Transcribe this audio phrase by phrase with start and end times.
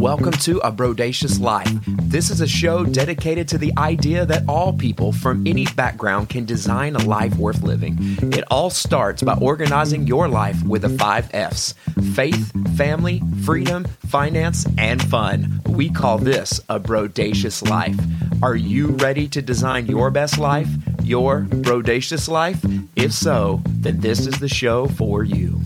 [0.00, 1.70] Welcome to A Brodacious Life.
[1.86, 6.46] This is a show dedicated to the idea that all people from any background can
[6.46, 7.98] design a life worth living.
[8.32, 11.74] It all starts by organizing your life with the five F's
[12.14, 15.60] faith, family, freedom, finance, and fun.
[15.66, 18.00] We call this a Brodacious Life.
[18.42, 20.68] Are you ready to design your best life?
[21.02, 22.64] Your Brodacious Life?
[22.96, 25.60] If so, then this is the show for you.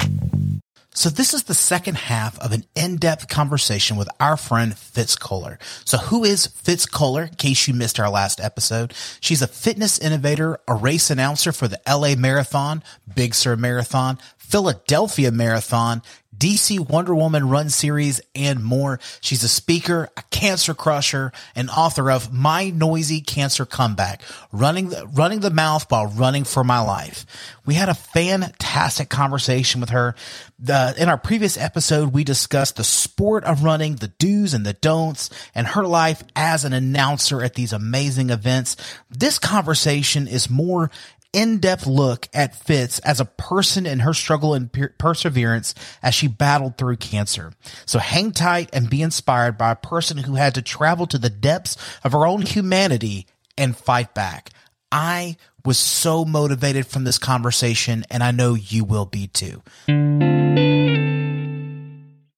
[0.97, 5.59] So this is the second half of an in-depth conversation with our friend Fitz Koehler.
[5.85, 7.29] So who is Fitz Koehler?
[7.29, 11.67] In case you missed our last episode, she's a fitness innovator, a race announcer for
[11.67, 12.81] the LA Marathon,
[13.13, 16.01] Big Sur Marathon, Philadelphia Marathon,
[16.39, 19.01] DC Wonder Woman Run Series, and more.
[19.21, 25.07] She's a speaker, a cancer crusher, and author of My Noisy Cancer Comeback, running the,
[25.07, 27.27] running the mouth while running for my life.
[27.67, 30.15] We had a fantastic conversation with her.
[30.59, 34.75] The, in our previous episode, we discussed the sport of running, the do's and the
[34.75, 38.77] don'ts, and her life as an announcer at these amazing events.
[39.11, 40.91] This conversation is more
[41.35, 46.29] in-depth look at Fitz as a person and her struggle and per- perseverance as she
[46.29, 47.53] battled through cancer.
[47.87, 51.31] So hang tight and be inspired by a person who had to travel to the
[51.31, 53.27] depths of her own humanity
[53.59, 54.51] and fight back.
[54.91, 59.63] I was so motivated from this conversation and I know you will be too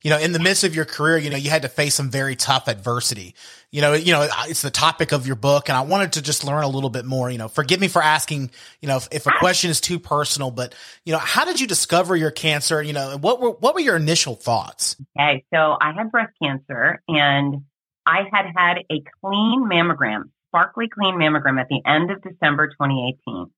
[0.07, 2.11] you know, in the midst of your career, you know, you had to face some
[2.11, 3.35] very tough adversity.
[3.73, 6.45] You know, you know, it's the topic of your book, and I wanted to just
[6.45, 7.29] learn a little bit more.
[7.29, 10.53] You know, forgive me for asking, you know, if, if a question is too personal,
[10.53, 12.81] but you know, how did you discover your cancer?
[12.81, 14.95] You know, what were what were your initial thoughts?
[15.19, 17.65] Okay, so I had breast cancer, and
[18.07, 23.51] I had had a clean mammogram, sparkly clean mammogram, at the end of December 2018.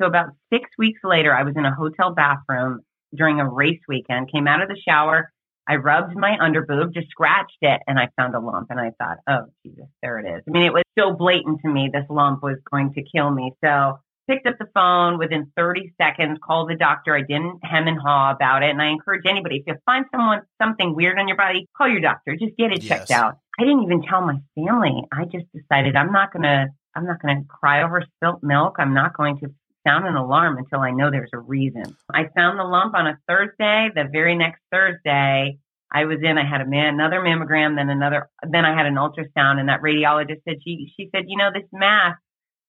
[0.00, 2.80] So about six weeks later, I was in a hotel bathroom
[3.14, 4.32] during a race weekend.
[4.32, 5.30] Came out of the shower
[5.70, 8.70] I rubbed my underboob, just scratched it, and I found a lump.
[8.70, 10.42] And I thought, oh, Jesus, there it is.
[10.48, 13.52] I mean, it was so blatant to me, this lump was going to kill me.
[13.64, 17.14] So picked up the phone within 30 seconds, called the doctor.
[17.14, 18.70] I didn't hem and haw about it.
[18.70, 22.00] And I encourage anybody, if you find someone, something weird on your body, call your
[22.00, 22.34] doctor.
[22.34, 22.88] Just get it yes.
[22.88, 23.36] checked out.
[23.60, 25.04] I didn't even tell my family.
[25.12, 26.66] I just decided I'm not going to,
[26.96, 28.74] I'm not going to cry over spilt milk.
[28.80, 29.54] I'm not going to
[29.90, 31.96] sound an alarm until I know there's a reason.
[32.12, 33.90] I found the lump on a Thursday.
[33.94, 35.58] The very next Thursday,
[35.92, 38.94] I was in, I had a man, another mammogram, then another, then I had an
[38.94, 42.16] ultrasound and that radiologist said, she, she said, you know, this mass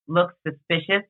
[0.07, 1.03] looks suspicious,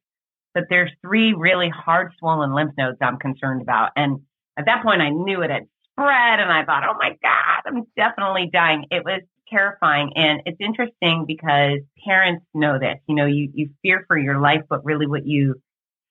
[0.54, 3.92] but there's three really hard swollen lymph nodes I'm concerned about.
[3.96, 4.22] And
[4.58, 7.84] at that point I knew it had spread and I thought, oh my God, I'm
[7.96, 8.86] definitely dying.
[8.92, 10.12] It was terrifying.
[10.16, 14.64] And it's interesting because parents know this, you know, you, you fear for your life,
[14.70, 15.62] but really what you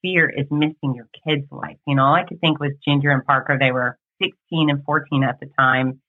[0.02, 1.76] fear is missing your kid's life.
[1.86, 3.58] You know, all I could think was Ginger and Parker.
[3.58, 6.00] They were 16 and 14 at the time.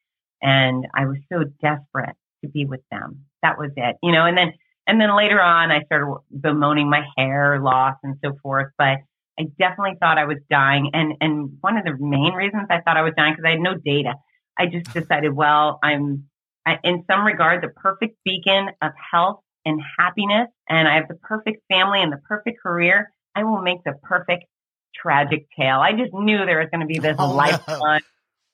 [0.42, 3.26] And I was so desperate to be with them.
[3.44, 4.54] That was it, you know, and then,
[4.88, 8.72] and then later on, I started bemoaning my hair loss and so forth.
[8.78, 8.98] But
[9.40, 10.90] I definitely thought I was dying.
[10.94, 13.60] And, and one of the main reasons I thought I was dying, because I had
[13.60, 14.16] no data,
[14.58, 16.26] I just decided, well, I'm
[16.66, 20.48] I, in some regard the perfect beacon of health and happiness.
[20.70, 23.12] And I have the perfect family and the perfect career.
[23.36, 24.46] I will make the perfect
[24.96, 25.80] tragic tale.
[25.80, 28.02] I just knew there was going to be this oh, lifetime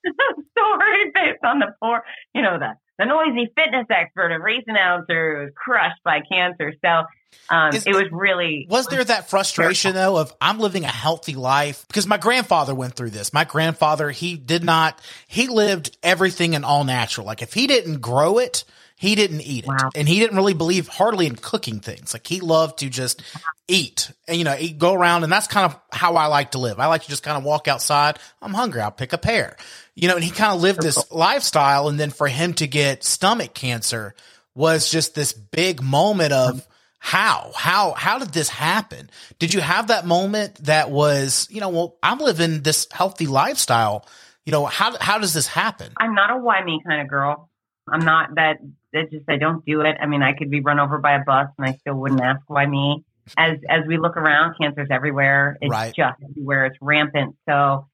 [0.06, 0.12] no.
[0.58, 5.44] story based on the poor, you know, the the noisy fitness expert and race announcer
[5.44, 6.74] was crushed by cancer.
[6.84, 7.04] So
[7.50, 8.66] um, Is, it was really.
[8.70, 12.96] Was there that frustration though of I'm living a healthy life because my grandfather went
[12.96, 13.34] through this.
[13.34, 15.00] My grandfather, he did not.
[15.28, 17.28] He lived everything in all natural.
[17.28, 18.64] Like if he didn't grow it,
[19.00, 19.68] he didn't eat it.
[19.68, 19.92] Wow.
[19.96, 22.14] And he didn't really believe hardly in cooking things.
[22.14, 23.22] Like he loved to just
[23.68, 25.24] eat and, you know, eat, go around.
[25.24, 26.80] And that's kind of how I like to live.
[26.80, 28.18] I like to just kind of walk outside.
[28.42, 28.82] I'm hungry.
[28.82, 29.56] I'll pick a pear,
[29.94, 31.90] you know, and he kind of lived this lifestyle.
[31.90, 34.16] And then for him to get stomach cancer
[34.56, 36.72] was just this big moment of, mm-hmm.
[36.98, 41.70] how how how did this happen did you have that moment that was you know
[41.70, 44.04] well i'm living this healthy lifestyle
[44.46, 47.50] you know how how does this happen i'm not a why me kind of girl
[47.88, 48.58] i'm not that
[48.94, 49.98] that just I don't do it.
[50.00, 52.42] I mean, I could be run over by a bus and I still wouldn't ask
[52.48, 53.04] why me.
[53.38, 55.58] As as we look around, cancer's everywhere.
[55.62, 55.94] It's right.
[55.94, 56.66] just everywhere.
[56.68, 57.36] It's rampant.
[57.48, 57.88] So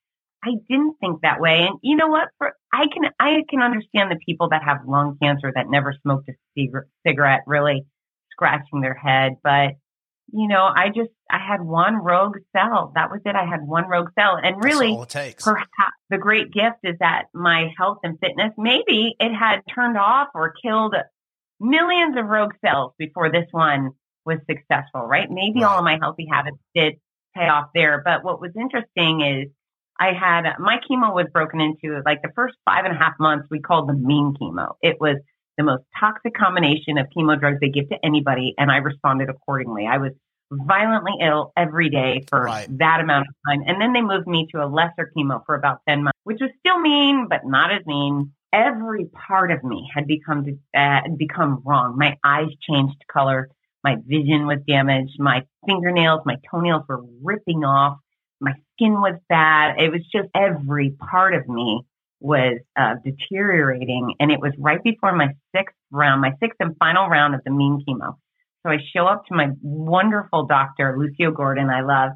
[0.44, 1.66] I didn't think that way.
[1.68, 2.30] And you know what?
[2.38, 6.30] For I can I can understand the people that have lung cancer that never smoked
[6.30, 6.70] a
[7.08, 7.86] cigarette, really
[8.32, 9.38] scratching their head.
[9.44, 9.76] But
[10.34, 12.92] you know, I just, I had one rogue cell.
[12.96, 13.36] That was it.
[13.36, 14.40] I had one rogue cell.
[14.42, 14.98] And really,
[15.40, 20.30] perhaps the great gift is that my health and fitness, maybe it had turned off
[20.34, 20.96] or killed
[21.60, 23.92] millions of rogue cells before this one
[24.26, 25.30] was successful, right?
[25.30, 25.70] Maybe right.
[25.70, 26.96] all of my healthy habits did
[27.36, 28.02] pay off there.
[28.04, 29.52] But what was interesting is
[30.00, 33.48] I had my chemo was broken into like the first five and a half months
[33.52, 34.74] we called the mean chemo.
[34.82, 35.18] It was
[35.58, 39.88] the most toxic combination of chemo drugs they give to anybody, and I responded accordingly.
[39.88, 40.12] I was
[40.52, 42.68] violently ill every day for right.
[42.78, 43.64] that amount of time.
[43.68, 46.52] And then they moved me to a lesser chemo for about 10 months, which was
[46.60, 48.32] still mean, but not as mean.
[48.52, 50.46] Every part of me had become,
[50.78, 51.98] uh, become wrong.
[51.98, 53.50] My eyes changed color.
[53.84, 55.14] My vision was damaged.
[55.18, 57.98] My fingernails, my toenails were ripping off.
[58.40, 59.80] My skin was bad.
[59.80, 61.82] It was just every part of me
[62.24, 64.16] was uh, deteriorating.
[64.20, 67.52] And it was right before my sixth round, my sixth and final round of the
[67.52, 68.16] mean chemo.
[68.66, 72.12] So I show up to my wonderful doctor, Lucio Gordan, I love.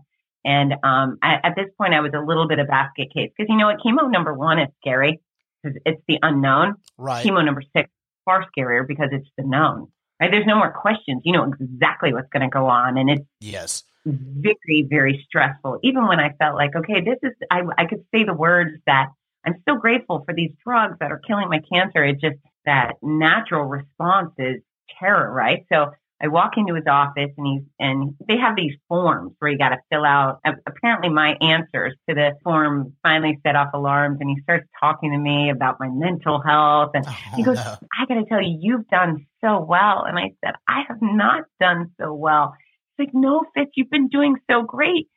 [0.45, 3.50] And um, at, at, this point, I was a little bit of basket case because
[3.50, 3.80] you know what?
[3.86, 5.19] Chemo number one is scary
[5.62, 6.75] because it's the unknown.
[6.98, 7.25] Right.
[7.25, 7.89] Chemo number six
[8.24, 9.88] far scarier because it's the known.
[10.21, 10.31] Right?
[10.31, 11.24] There's no more questions.
[11.25, 15.80] You know exactly what's going to go on, and it's yes, very very stressful.
[15.83, 19.09] Even when I felt like, okay, this is I I could say the words that
[19.47, 22.03] I'm still grateful for these drugs that are killing my cancer.
[22.03, 22.35] It's just
[22.65, 24.61] that natural response is
[24.99, 25.65] terror, right?
[25.71, 25.91] So
[26.21, 29.69] I walk into his office and he's, and they have these forms where you got
[29.69, 30.39] to fill out.
[30.67, 35.17] Apparently my answers to the form finally set off alarms and he starts talking to
[35.17, 36.91] me about my mental health.
[36.94, 37.77] And oh, he goes, no.
[37.97, 40.03] I got to tell you, you've done so well.
[40.03, 42.53] And I said, I have not done so well.
[42.97, 45.07] He's like, no, Fitz, you've been doing so great.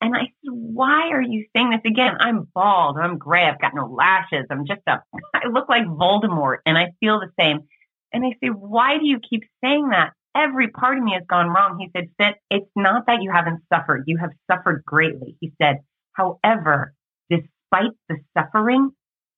[0.00, 2.14] And I said, why are you saying this again?
[2.20, 2.98] I'm bald.
[2.98, 3.44] I'm gray.
[3.44, 4.46] I've got no lashes.
[4.50, 5.02] I'm just a,
[5.34, 7.60] I look like Voldemort and I feel the same.
[8.12, 10.12] And I say, why do you keep saying that?
[10.38, 11.78] every part of me has gone wrong.
[11.78, 14.04] He said, it's not that you haven't suffered.
[14.06, 15.36] You have suffered greatly.
[15.40, 15.78] He said,
[16.12, 16.94] however,
[17.30, 18.90] despite the suffering,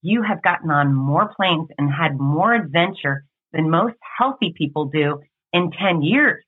[0.03, 5.21] you have gotten on more planes and had more adventure than most healthy people do
[5.53, 6.45] in 10 years.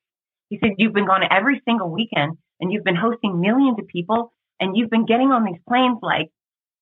[0.48, 4.32] He said, you've been gone every single weekend and you've been hosting millions of people
[4.58, 6.30] and you've been getting on these planes like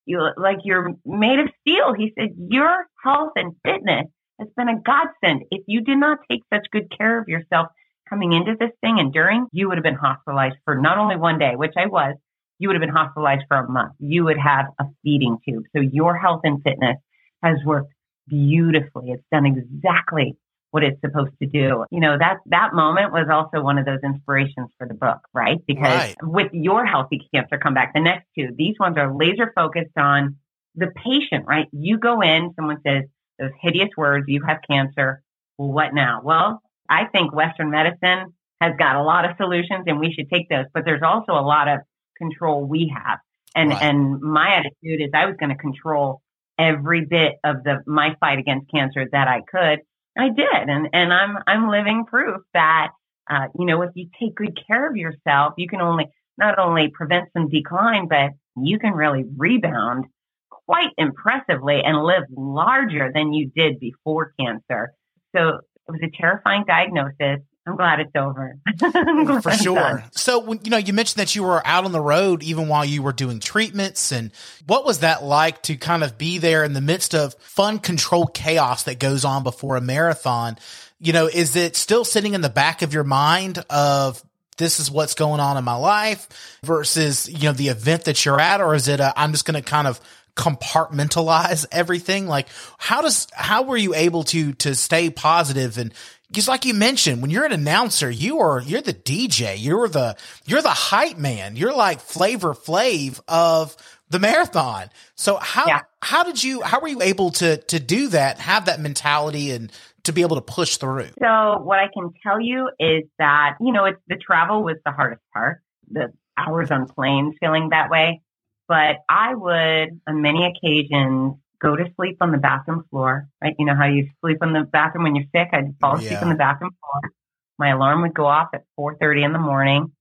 [0.06, 1.93] you, like you're made of steel.
[1.93, 4.06] He said, your health and fitness
[4.41, 5.44] it's been a godsend.
[5.50, 7.69] If you did not take such good care of yourself
[8.09, 11.38] coming into this thing and during, you would have been hospitalized for not only one
[11.38, 12.17] day, which I was,
[12.59, 13.93] you would have been hospitalized for a month.
[13.99, 15.65] You would have a feeding tube.
[15.77, 16.97] So your health and fitness
[17.43, 17.93] has worked
[18.29, 19.11] beautifully.
[19.11, 20.37] It's done exactly
[20.70, 21.84] what it's supposed to do.
[21.90, 25.58] You know, that, that moment was also one of those inspirations for the book, right?
[25.67, 26.17] Because right.
[26.22, 30.37] with your healthy cancer comeback, the next two, these ones are laser focused on
[30.76, 31.67] the patient, right?
[31.72, 33.05] You go in, someone says,
[33.38, 35.22] those hideous words, you have cancer.
[35.58, 36.20] Well, what now?
[36.22, 40.49] Well, I think Western medicine has got a lot of solutions and we should take
[40.49, 41.81] those, but there's also a lot of
[42.17, 43.19] control we have.
[43.56, 43.82] And, right.
[43.82, 46.22] and my attitude is I was going to control
[46.58, 49.81] every bit of the, my fight against cancer that I could.
[50.16, 50.68] I did.
[50.68, 52.88] And, and I'm, I'm living proof that,
[53.30, 56.88] uh, you know, if you take good care of yourself, you can only, not only
[56.88, 60.06] prevent some decline, but you can really rebound
[60.48, 64.92] quite impressively and live larger than you did before cancer.
[65.34, 67.40] So it was a terrifying diagnosis.
[67.66, 68.58] I'm glad it's over.
[68.78, 70.04] glad For sure.
[70.12, 73.02] So you know you mentioned that you were out on the road even while you
[73.02, 74.32] were doing treatments and
[74.66, 78.32] what was that like to kind of be there in the midst of fun controlled
[78.34, 80.56] chaos that goes on before a marathon?
[80.98, 84.22] You know, is it still sitting in the back of your mind of
[84.56, 88.40] this is what's going on in my life versus, you know, the event that you're
[88.40, 88.60] at?
[88.60, 90.00] Or is it, i I'm just going to kind of
[90.36, 92.26] compartmentalize everything?
[92.26, 92.48] Like
[92.79, 95.93] how does how were you able to to stay positive and
[96.32, 100.17] just like you mentioned, when you're an announcer, you are you're the DJ, you're the
[100.46, 103.77] you're the hype man, you're like Flavor Flav of
[104.10, 104.91] the marathon.
[105.15, 105.81] So how yeah.
[106.03, 109.72] how did you how were you able to to do that, have that mentality and
[110.05, 111.10] to be able to push through?
[111.20, 114.93] So what I can tell you is that, you know, it's the travel was the
[114.93, 115.63] hardest part.
[115.91, 118.22] The hours on planes feeling that way.
[118.69, 123.55] But I would, on many occasions, go to sleep on the bathroom floor, right?
[123.58, 125.50] You know how you sleep in the bathroom when you're sick?
[125.52, 126.22] I'd fall asleep yeah.
[126.22, 127.12] on the bathroom floor.
[127.58, 129.93] My alarm would go off at 4.30 in the morning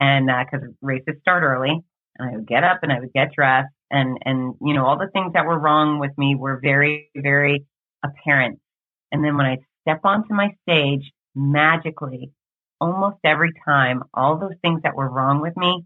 [0.00, 1.80] and, uh, cause races start early
[2.18, 4.98] and I would get up and I would get dressed and, and, you know, all
[4.98, 7.64] the things that were wrong with me were very, very
[8.04, 8.58] apparent.
[9.12, 12.32] And then when I step onto my stage, magically,
[12.80, 15.84] almost every time, all those things that were wrong with me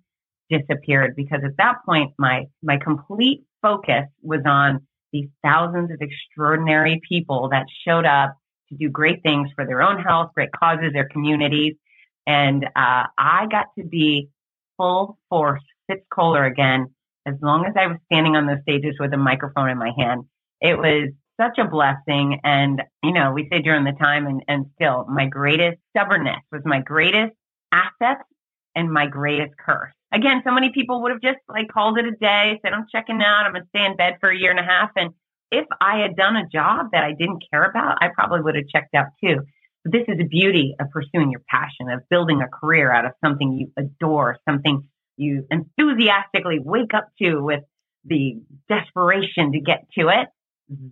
[0.51, 7.01] disappeared because at that point, my, my complete focus was on these thousands of extraordinary
[7.09, 8.37] people that showed up
[8.69, 11.75] to do great things for their own health, great causes, their communities.
[12.27, 14.29] And, uh, I got to be
[14.77, 16.95] full force Fitz Koehler again,
[17.27, 20.25] as long as I was standing on those stages with a microphone in my hand.
[20.61, 21.11] It was
[21.41, 22.41] such a blessing.
[22.45, 26.63] And, you know, we say during the time and, and still my greatest stubbornness was
[26.65, 27.33] my greatest
[27.73, 28.19] asset
[28.79, 32.13] and my greatest curse again, so many people would have just like called it a
[32.13, 33.45] day, said, I'm checking out.
[33.45, 34.91] I'm going to stay in bed for a year and a half.
[34.97, 35.11] And
[35.51, 38.69] if I had done a job that I didn't care about, I probably would have
[38.69, 39.41] checked out too.
[39.85, 43.13] But this is the beauty of pursuing your passion, of building a career out of
[43.25, 47.61] something you adore, something you enthusiastically wake up to with
[48.05, 50.29] the desperation to get to it.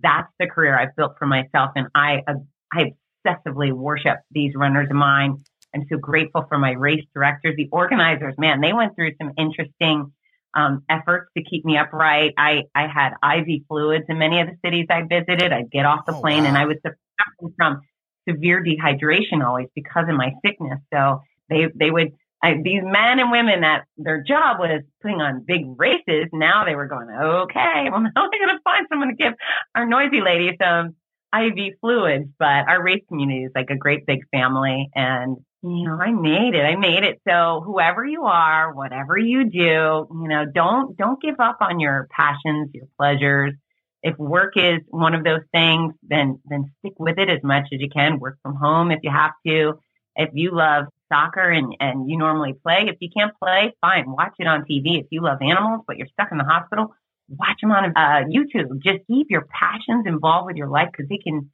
[0.03, 1.73] That's the career I've built for myself.
[1.77, 2.35] And I, uh,
[2.73, 2.95] I
[3.27, 5.45] obsessively worship these runners of mine.
[5.75, 8.35] I'm so grateful for my race directors, the organizers.
[8.39, 10.13] Man, they went through some interesting
[10.57, 12.33] um, efforts to keep me upright.
[12.39, 15.53] I, I had IV fluids in many of the cities I visited.
[15.53, 16.49] I'd get off the oh, plane wow.
[16.49, 17.83] and I was suffering from
[18.29, 20.81] severe dehydration always because of my sickness.
[20.93, 21.21] So
[21.51, 25.67] they, they would, I, these men and women that their job was putting on big
[25.77, 26.29] races.
[26.33, 29.35] Now they were going, okay, well, now we're going to find someone to give
[29.75, 30.97] our noisy lady some
[31.35, 32.31] IV fluids.
[32.39, 34.89] But our race community is like a great big family.
[34.95, 36.63] And you know, I made it.
[36.63, 37.21] I made it.
[37.29, 42.09] So whoever you are, whatever you do, you know, don't, don't give up on your
[42.11, 43.55] passions, your pleasures.
[44.03, 47.81] If work is one of those things, then, then stick with it as much as
[47.81, 48.21] you can.
[48.21, 49.81] Work from home if you have to.
[50.15, 54.05] If you love soccer and, and you normally play, if you can't play, fine.
[54.07, 55.01] Watch it on TV.
[55.01, 56.95] If you love animals, but you're stuck in the hospital,
[57.29, 58.81] watch them on uh, YouTube.
[58.83, 61.51] Just keep your passions involved with your life because they can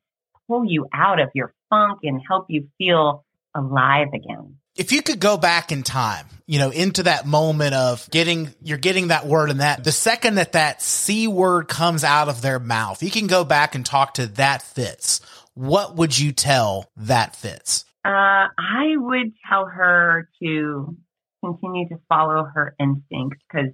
[0.49, 4.57] pull you out of your funk and help you feel alive again.
[4.75, 8.79] If you could go back in time, you know, into that moment of getting, you're
[8.79, 12.59] getting that word and that the second that that C word comes out of their
[12.59, 15.21] mouth, you can go back and talk to that Fitz.
[15.55, 17.85] What would you tell that Fitz?
[18.05, 20.97] Uh, I would tell her to
[21.45, 23.71] continue to follow her instincts because,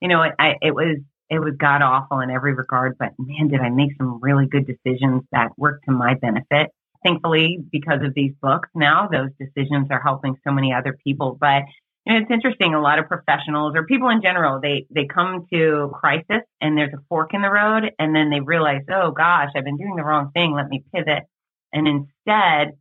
[0.00, 0.98] you know, it, I, it was,
[1.30, 4.66] it was god awful in every regard, but man, did I make some really good
[4.66, 6.70] decisions that worked to my benefit
[7.04, 11.36] thankfully, because of these books now, those decisions are helping so many other people.
[11.38, 11.62] But
[12.06, 12.74] you know, it's interesting.
[12.74, 16.92] A lot of professionals or people in general, they, they come to crisis and there's
[16.92, 20.04] a fork in the road and then they realize, oh gosh, I've been doing the
[20.04, 20.52] wrong thing.
[20.52, 21.24] Let me pivot.
[21.72, 22.72] And instead,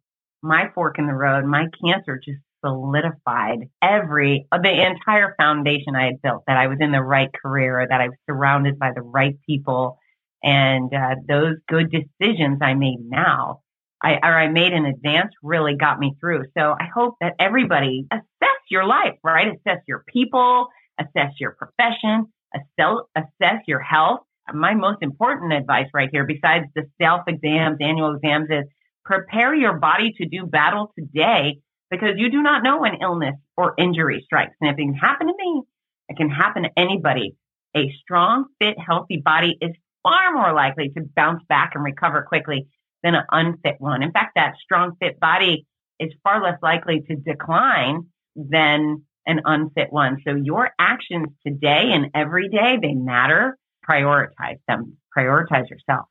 [0.41, 6.21] my fork in the road, my cancer just solidified every, the entire foundation I had
[6.21, 9.37] built that I was in the right career, that I was surrounded by the right
[9.47, 9.97] people.
[10.41, 13.61] And uh, those good decisions I made now
[14.03, 16.45] I, or I made in advance really got me through.
[16.57, 19.47] So I hope that everybody assess your life, right?
[19.47, 20.67] Assess your people,
[20.99, 24.21] assess your profession, assess, assess your health.
[24.53, 28.65] My most important advice right here, besides the self exams, annual exams, is
[29.05, 33.73] prepare your body to do battle today because you do not know when illness or
[33.77, 34.55] injury strikes.
[34.59, 35.61] And if it can happen to me,
[36.09, 37.35] it can happen to anybody.
[37.75, 39.71] A strong, fit, healthy body is
[40.03, 42.67] far more likely to bounce back and recover quickly
[43.03, 44.01] than an unfit one.
[44.01, 45.65] In fact, that strong fit body
[45.99, 50.17] is far less likely to decline than an unfit one.
[50.25, 53.57] So your actions today and every day, they matter.
[53.87, 54.97] Prioritize them.
[55.15, 56.07] Prioritize yourself.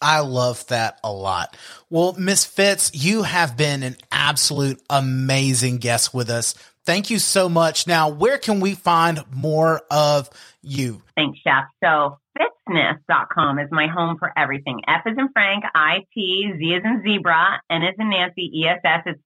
[0.00, 1.56] I love that a lot.
[1.88, 6.54] Well, Miss Fitz, you have been an absolute amazing guest with us.
[6.84, 7.86] Thank you so much.
[7.86, 10.28] Now, where can we find more of
[10.62, 11.02] you?
[11.16, 11.64] Thanks, Chef.
[11.82, 14.80] So Fitzness.com is my home for everything.
[14.86, 18.66] F is in Frank, I T, Z is in zebra, N is in Nancy, E
[18.66, 19.02] S S.
[19.06, 19.20] It's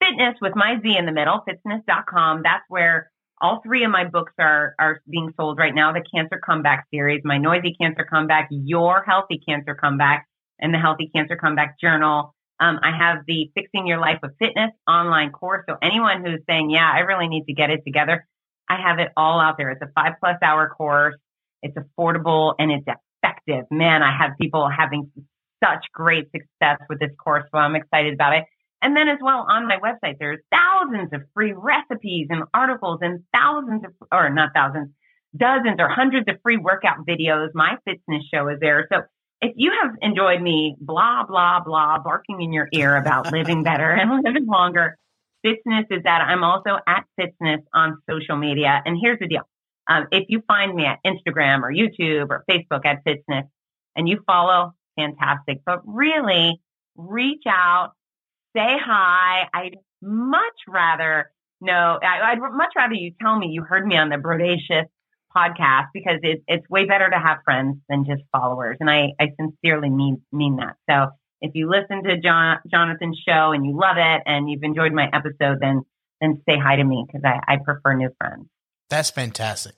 [0.00, 2.42] fitness with my Z in the middle, fitzness.com.
[2.42, 3.10] That's where
[3.40, 5.92] all three of my books are, are being sold right now.
[5.92, 10.26] The Cancer Comeback series, my Noisy Cancer Comeback, Your Healthy Cancer Comeback,
[10.60, 12.34] and the Healthy Cancer Comeback Journal.
[12.60, 15.64] Um, I have the Fixing Your Life with Fitness online course.
[15.68, 18.26] So anyone who's saying, yeah, I really need to get it together,
[18.68, 19.70] I have it all out there.
[19.70, 21.16] It's a five plus hour course.
[21.62, 23.66] It's affordable and it's effective.
[23.70, 25.10] Man, I have people having
[25.62, 27.44] such great success with this course.
[27.52, 28.44] So I'm excited about it.
[28.82, 33.24] And then as well on my website, there's thousands of free recipes and articles and
[33.34, 34.90] thousands of, or not thousands,
[35.34, 37.48] dozens or hundreds of free workout videos.
[37.54, 38.86] My fitness show is there.
[38.92, 39.02] So
[39.40, 43.90] if you have enjoyed me blah, blah, blah, barking in your ear about living better
[43.90, 44.98] and living longer,
[45.44, 48.80] Fitzness is that I'm also at Fitzness on social media.
[48.84, 49.42] And here's the deal.
[49.88, 53.48] Um, if you find me at Instagram or YouTube or Facebook at Fitzness
[53.94, 55.60] and you follow, fantastic.
[55.66, 56.60] But really
[56.96, 57.92] reach out,
[58.56, 59.48] say hi.
[59.52, 64.08] I'd much rather know, I, would much rather you tell me you heard me on
[64.08, 64.86] the Brodacious
[65.36, 68.76] podcast because it, it's way better to have friends than just followers.
[68.80, 70.76] And I, I sincerely mean, mean that.
[70.88, 71.10] So
[71.44, 75.10] if you listen to John, Jonathan's show and you love it and you've enjoyed my
[75.12, 75.82] episode, then,
[76.20, 78.46] then say hi to me because I, I prefer new friends.
[78.88, 79.74] That's fantastic.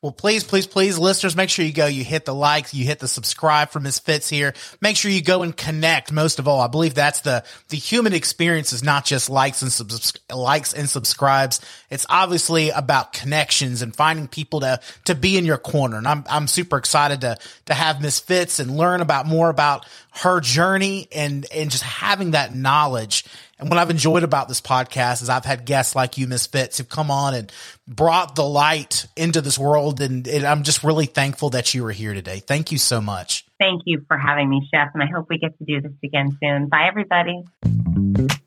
[0.00, 3.00] Well, please, please, please, listeners, make sure you go, you hit the like, you hit
[3.00, 4.54] the subscribe for Miss Fitz here.
[4.80, 6.12] Make sure you go and connect.
[6.12, 9.72] Most of all, I believe that's the, the human experience is not just likes and
[9.72, 11.60] subs, likes and subscribes.
[11.90, 15.96] It's obviously about connections and finding people to, to be in your corner.
[15.96, 17.36] And I'm, I'm super excited to,
[17.66, 19.84] to have Miss Fitz and learn about more about
[20.22, 23.24] her journey and, and just having that knowledge
[23.58, 26.78] and what I've enjoyed about this podcast is I've had guests like you, Miss Fitz,
[26.78, 27.52] who've come on and
[27.88, 30.00] brought the light into this world.
[30.00, 32.38] And, and, I'm just really thankful that you were here today.
[32.38, 33.44] Thank you so much.
[33.58, 34.90] Thank you for having me, Chef.
[34.94, 36.68] And I hope we get to do this again soon.
[36.68, 37.42] Bye, everybody.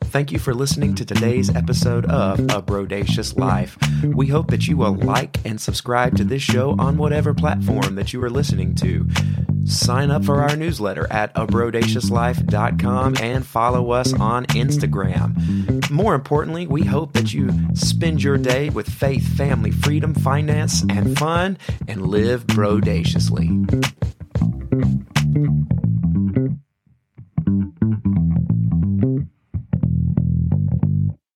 [0.06, 3.78] Thank you for listening to today's episode of A Brodacious Life.
[4.04, 8.14] We hope that you will like and subscribe to this show on whatever platform that
[8.14, 9.08] you are listening to.
[9.66, 15.90] Sign up for our newsletter at abrodaciouslife.com and follow us on Instagram.
[15.90, 21.18] More importantly, we hope that you spend your day with faith, family, freedom, finance, and
[21.18, 23.50] fun and live brodaciously.